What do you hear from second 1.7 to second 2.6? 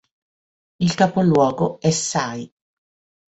è Say.